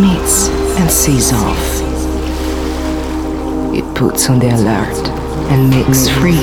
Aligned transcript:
Meets 0.00 0.48
and 0.76 0.90
sees 0.90 1.32
off. 1.32 1.64
It 3.72 3.84
puts 3.94 4.28
on 4.28 4.40
the 4.40 4.48
alert 4.48 5.08
and 5.52 5.70
makes 5.70 6.08
free. 6.08 6.34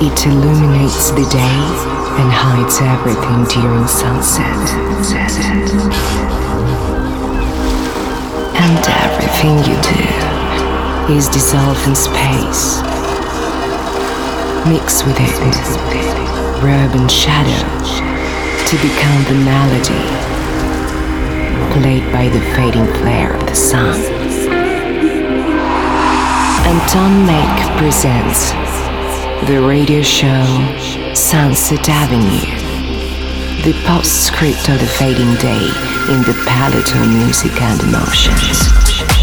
It 0.00 0.26
illuminates 0.26 1.10
the 1.10 1.28
day 1.28 1.60
and 2.16 2.32
hides 2.32 2.80
everything 2.80 3.44
during 3.52 3.86
sunset. 3.86 4.56
And 8.56 8.80
everything 9.04 9.58
you 9.68 9.76
do 9.84 11.14
is 11.14 11.28
dissolved 11.28 11.86
in 11.86 11.94
space. 11.94 12.80
Mix 14.64 15.04
with 15.04 15.18
it, 15.20 15.36
rub 16.64 16.94
and 16.96 17.10
shadow 17.10 17.60
to 18.64 18.76
become 18.76 19.24
the 19.24 19.44
melody 19.44 20.29
played 21.72 22.10
by 22.12 22.28
the 22.28 22.40
fading 22.54 22.86
flare 23.00 23.34
of 23.34 23.46
the 23.46 23.54
sun. 23.54 23.98
Anton 26.66 27.26
Make 27.26 27.78
presents 27.78 28.52
the 29.46 29.60
radio 29.60 30.02
show 30.02 30.44
Sunset 31.14 31.88
Avenue, 31.88 32.46
the 33.62 33.72
postscript 33.86 34.68
of 34.68 34.78
the 34.80 34.86
fading 34.86 35.34
day 35.36 35.66
in 36.12 36.22
the 36.22 36.42
palette 36.46 36.94
of 36.94 37.08
music 37.08 37.60
and 37.60 37.80
emotions. 37.82 39.19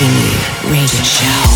Giving 0.00 0.16
you 0.16 0.72
Radio 0.72 1.02
Show. 1.02 1.49